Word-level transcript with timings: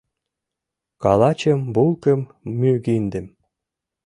Калачым, 1.03 1.59
булкым, 1.75 2.19
мӱгиндым... 2.59 3.27